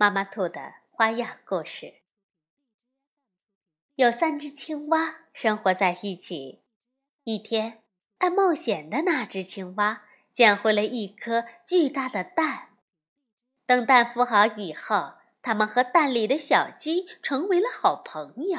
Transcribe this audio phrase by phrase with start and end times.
[0.00, 1.96] 妈妈兔的花样故事。
[3.96, 6.62] 有三只青蛙生活在一起。
[7.24, 7.82] 一天，
[8.16, 12.70] 爱冒险的那只青蛙捡回了一颗巨大的蛋。
[13.66, 18.58] 等蛋孵好以后，它们和蛋里的小鸡成为了好朋友。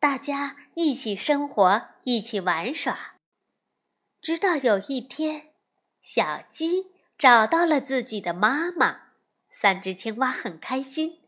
[0.00, 3.16] 大家一起生活，一起玩耍。
[4.22, 5.52] 直到有一天，
[6.00, 9.05] 小鸡找到了自己的妈妈。
[9.58, 11.22] 三只青蛙很开心，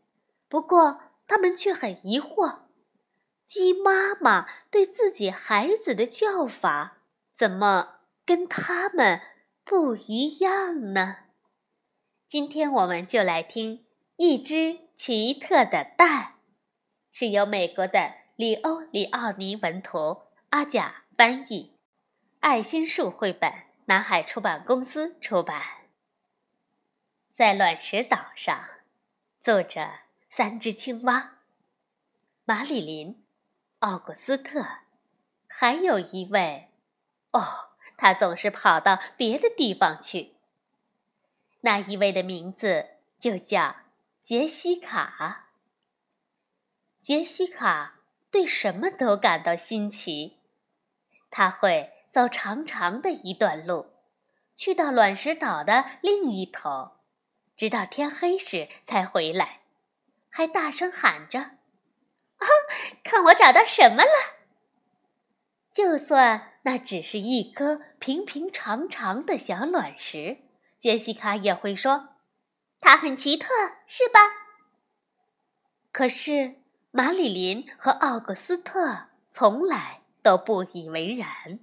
[0.47, 2.59] 不过它们却很疑惑：
[3.47, 6.99] 鸡妈妈对自己孩子的叫法
[7.33, 9.19] 怎么跟它们
[9.65, 11.15] 不一样呢？
[12.27, 13.77] 今天我们就来听
[14.17, 16.21] 《一只奇特的蛋》，
[17.11, 21.73] 是由美国的里欧·里奥尼文图，阿甲翻译，
[22.41, 23.51] 爱心树绘本，
[23.85, 25.78] 南海出版公司出版。
[27.39, 28.65] 在卵石岛上，
[29.39, 31.37] 坐着三只青蛙：
[32.43, 33.23] 马里琳、
[33.79, 34.79] 奥古斯特，
[35.47, 36.69] 还有一位，
[37.31, 40.35] 哦，他总是跑到别的地方去。
[41.61, 43.77] 那一位的名字就叫
[44.21, 45.47] 杰西卡。
[46.99, 50.39] 杰西卡对什么都感到新奇，
[51.31, 53.93] 他会走长长的一段路，
[54.57, 56.98] 去到卵石岛的另一头。
[57.59, 59.59] 直到天黑时才回来，
[60.29, 61.39] 还大声喊着
[62.39, 62.47] ：“啊，
[63.03, 64.09] 看我找到什么了！”
[65.69, 70.37] 就算那只是一颗平平常常的小卵石，
[70.77, 72.15] 杰西卡也会说
[72.79, 73.49] ：“它很奇特，
[73.85, 74.21] 是吧？”
[75.91, 76.61] 可是
[76.91, 81.59] 马里琳和奥古斯特从来都不以为然。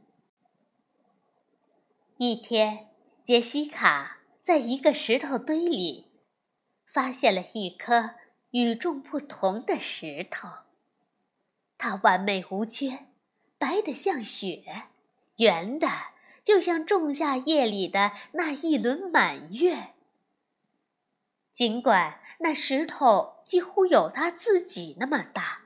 [2.18, 2.90] 一天，
[3.24, 4.15] 杰西卡。
[4.46, 6.06] 在一个石头堆里，
[6.86, 8.10] 发现了一颗
[8.52, 10.48] 与众不同的石头。
[11.76, 13.08] 它完美无缺，
[13.58, 14.84] 白得像雪，
[15.38, 15.88] 圆的
[16.44, 19.94] 就像仲夏夜里的那一轮满月。
[21.50, 25.62] 尽管那石头几乎有它自己那么大，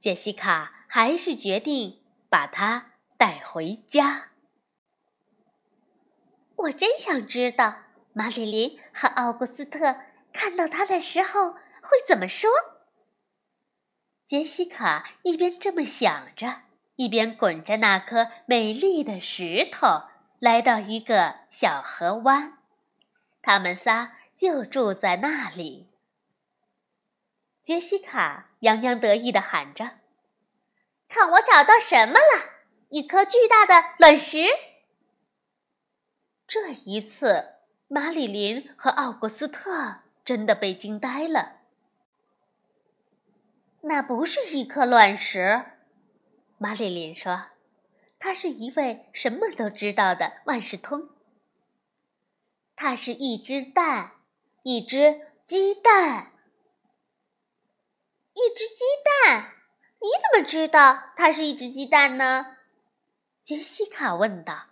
[0.00, 4.30] 杰西卡还是决定把它带回家。
[6.56, 7.82] 我真想知道。
[8.14, 9.96] 马里琳和奥古斯特
[10.32, 12.50] 看到它的时候会怎么说？
[14.26, 16.62] 杰西卡一边这么想着，
[16.96, 20.04] 一边滚着那颗美丽的石头，
[20.38, 22.58] 来到一个小河湾。
[23.42, 25.88] 他们仨就住在那里。
[27.62, 29.98] 杰西卡洋洋得意地喊着
[31.08, 32.52] ：“看我找到什么了！
[32.90, 34.44] 一颗巨大的卵石！”
[36.46, 37.61] 这一次。
[37.94, 41.58] 马里琳和奥古斯特真的被惊呆了。
[43.82, 45.62] 那不是一颗卵石，
[46.56, 47.48] 马里琳说
[48.18, 51.10] ：“他是一位什么都知道的万事通。
[52.74, 54.12] 它是一只蛋，
[54.62, 56.32] 一只鸡蛋，
[58.32, 59.52] 一只鸡蛋。
[60.00, 62.56] 你怎么知道它是一只鸡蛋呢？”
[63.44, 64.71] 杰西卡问道。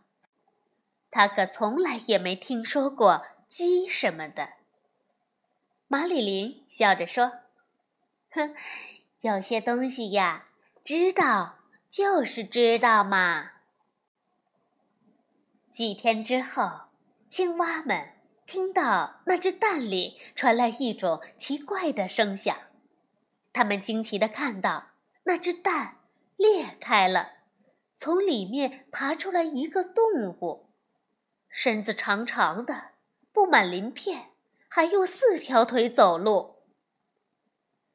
[1.11, 4.51] 他可从来也没听说过鸡什么的。
[5.89, 7.33] 马里琳笑着说
[8.31, 8.55] ：“哼，
[9.23, 10.47] 有些东西呀，
[10.85, 11.57] 知道
[11.89, 13.51] 就是知道嘛。”
[15.73, 16.83] 几天之后，
[17.29, 18.13] 青蛙们
[18.47, 22.57] 听到那只蛋里传来一种奇怪的声响，
[23.53, 24.91] 他们惊奇地看到
[25.25, 25.97] 那只蛋
[26.37, 27.33] 裂开了，
[27.97, 30.05] 从里面爬出来一个动
[30.41, 30.70] 物。
[31.51, 32.93] 身子长长的，
[33.33, 34.31] 布满鳞片，
[34.69, 36.63] 还用四条腿走路。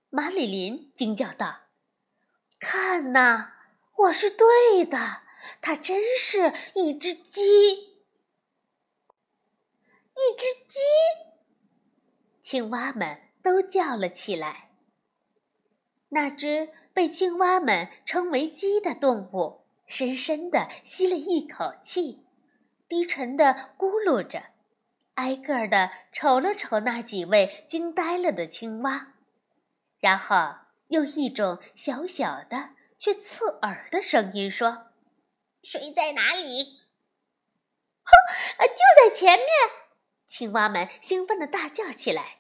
[0.10, 1.62] 马里琳惊叫道
[2.60, 3.54] ：“看呐，
[3.96, 5.22] 我是对的，
[5.62, 7.96] 它真是一只鸡！
[10.14, 10.80] 一只鸡！”
[12.42, 14.72] 青蛙们都叫了起来。
[16.10, 22.25] 那只被青蛙们称为鸡的动物，深深地吸了一口气。
[22.96, 24.52] 低沉的咕噜着，
[25.16, 29.16] 挨个的瞅了瞅那几位惊呆了的青蛙，
[30.00, 34.94] 然后用一种小小的却刺耳的声音说
[35.62, 36.80] ：“水在哪里
[38.06, 38.12] ？”“哼，
[38.60, 39.48] 就在前面！”
[40.26, 42.38] 青蛙们兴奋的大叫起来。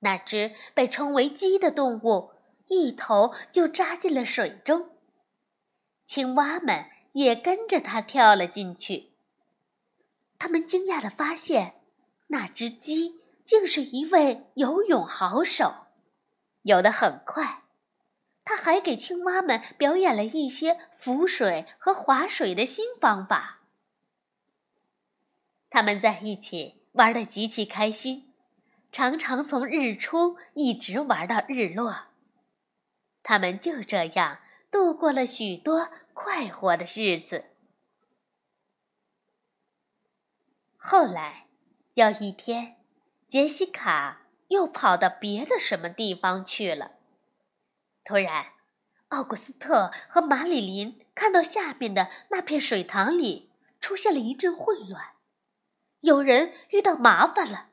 [0.00, 2.32] 那只被称为鸡的动物
[2.66, 4.98] 一头就扎进了水中，
[6.04, 9.09] 青蛙们也跟着它跳了进去。
[10.40, 11.82] 他们惊讶地发现，
[12.28, 15.86] 那只鸡竟是一位游泳好手，
[16.62, 17.64] 游得很快。
[18.42, 23.60] 他还给青蛙们表演了一些浮水和划水的新方法。
[25.68, 28.32] 他们在一起玩得极其开心，
[28.90, 32.06] 常常从日出一直玩到日落。
[33.22, 34.38] 他们就这样
[34.70, 37.49] 度过了许多快活的日子。
[40.82, 41.46] 后来，
[41.92, 42.78] 有一天，
[43.28, 46.92] 杰西卡又跑到别的什么地方去了。
[48.02, 48.46] 突然，
[49.08, 55.10] 奥古斯特和马里琳看到下面的那片水塘里出现了一阵混乱，
[56.00, 57.68] 有人遇到麻烦了。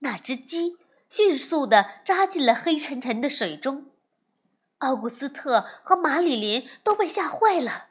[0.00, 0.76] 那只鸡
[1.08, 3.90] 迅速地扎进了黑沉沉的水中，
[4.78, 7.88] 奥古斯特和马里琳都被吓坏了。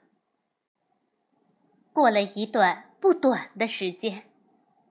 [1.92, 2.87] 过了一段。
[3.00, 4.30] 不短的时间，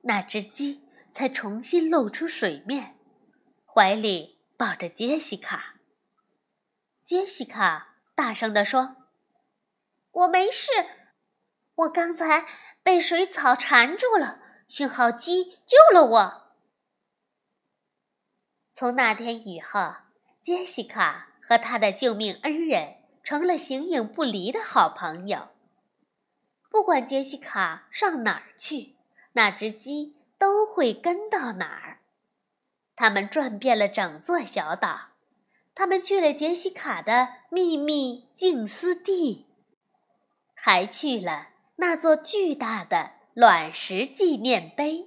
[0.02, 2.96] 那只鸡才重新露出水面，
[3.64, 5.74] 怀里抱着杰西卡。
[7.04, 8.96] 杰西卡大声地说
[10.12, 10.70] ：“我没事，
[11.74, 12.46] 我刚才
[12.82, 16.54] 被水草缠住了，幸好鸡救了我。”
[18.72, 19.94] 从那天以后，
[20.40, 25.48] 杰西卡和他的救命恩人成了形影不离的好朋友。
[26.76, 28.96] 不管杰西卡上哪儿去，
[29.32, 32.00] 那只鸡都会跟到哪儿。
[32.94, 35.12] 他们转遍了整座小岛，
[35.74, 39.46] 他们去了杰西卡的秘密静思地，
[40.54, 45.06] 还去了那座巨大的卵石纪念碑。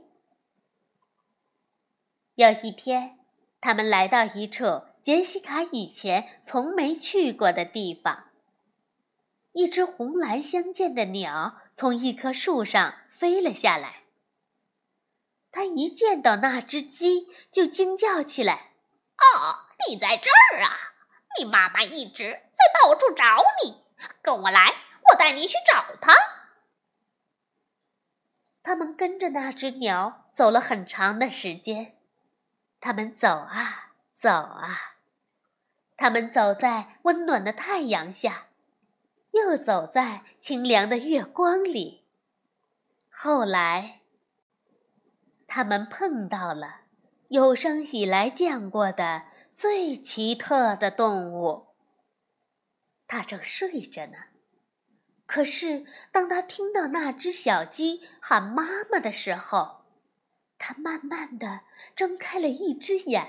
[2.33, 3.19] 有一天，
[3.62, 8.28] 他们来到一处杰西卡以前从没去过的地方。
[9.54, 14.04] 一只红蓝相间的鸟从一棵树上飞了下来。
[15.51, 18.74] 它一见到那只鸡，就惊叫起来
[19.18, 20.94] ：“哦，你在这儿啊！
[21.38, 23.84] 你妈妈一直在到处找你。
[24.22, 24.75] 跟我来，
[25.12, 26.13] 我带你去找她。”
[28.62, 31.98] 他们跟着那只鸟走了很长的时间。
[32.80, 34.98] 他们走啊走啊，
[35.98, 38.49] 他们走在温暖的太阳下。
[39.31, 42.05] 又走在清凉的月光里。
[43.09, 44.01] 后来，
[45.47, 46.81] 他们碰到了
[47.29, 51.67] 有生以来见过的最奇特的动物。
[53.07, 54.17] 它正睡着呢，
[55.25, 59.85] 可是当他听到那只小鸡喊妈妈的时候，
[60.57, 61.61] 它慢慢的
[61.95, 63.27] 睁开了一只眼，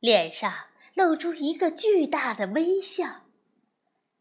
[0.00, 0.52] 脸上
[0.94, 3.25] 露出一个巨大的微笑。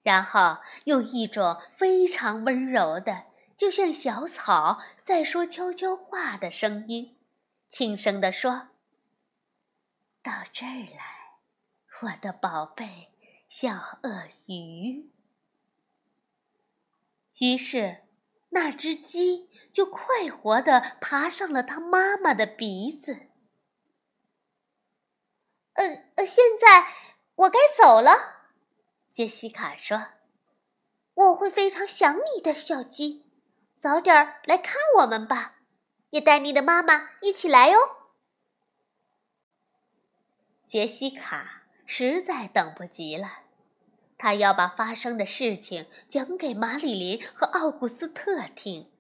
[0.06, 3.26] 然后用一种非常温柔的，
[3.58, 7.18] 就像小草在说悄悄话的声音，
[7.68, 8.68] 轻声地说
[10.22, 11.40] ：“到这儿来，
[12.04, 13.10] 我的宝贝
[13.50, 15.10] 小鳄鱼。”
[17.42, 18.04] 于是，
[18.50, 23.30] 那只鸡就快活地爬上了它妈妈的鼻子。
[25.74, 25.84] 呃
[26.18, 26.90] 呃，现在
[27.34, 28.35] 我该走了。
[29.16, 30.08] 杰西卡说
[31.16, 33.24] ：“我会非常想你的，小鸡，
[33.74, 35.56] 早点来看我们吧，
[36.10, 37.78] 也带你的妈妈一起来哦。”
[40.68, 43.44] 杰西卡实在等不及了，
[44.18, 48.92] 他要把发生的事情讲给马里林和奥古斯特听。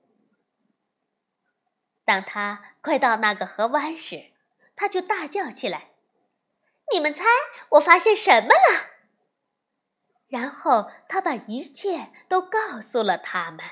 [2.05, 4.31] 当他快到那个河湾时，
[4.77, 5.89] 他就大叫起来
[6.93, 7.25] ：“你们猜
[7.71, 8.91] 我发现什么了？”
[10.27, 13.65] 然后他把一切都告诉了他们。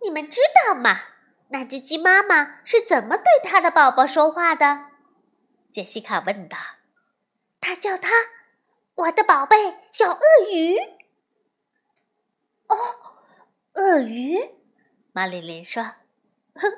[0.00, 1.00] 你们知道吗？
[1.48, 4.86] 那只鸡妈妈是怎么对它的宝宝说话的？
[5.70, 6.56] 杰西卡问道。
[7.60, 8.10] 它叫它
[8.96, 9.56] “我的宝贝
[9.92, 10.78] 小鳄鱼”。
[12.68, 12.76] 哦，
[13.74, 14.38] 鳄鱼？
[15.12, 15.82] 马里琳说
[16.56, 16.72] ：“哼，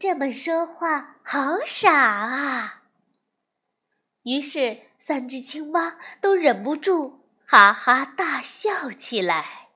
[0.00, 2.82] 这么说话好傻啊。”
[4.24, 4.91] 于是。
[5.04, 9.70] 三只青蛙都忍不住哈哈大笑起来。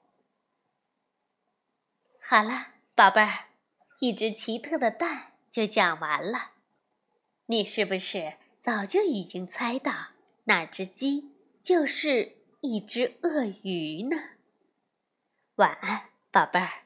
[2.23, 3.49] 好了，宝贝儿，
[3.99, 6.53] 一只奇特的蛋就讲完了。
[7.47, 10.11] 你是不是早就已经猜到
[10.45, 14.17] 那只鸡就是一只鳄鱼呢？
[15.57, 16.86] 晚安，宝贝儿。